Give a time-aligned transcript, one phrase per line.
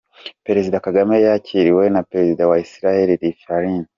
[0.45, 3.85] Perezida Kagame yakiriwe na Perezida wa Isiraheli Rivlin:.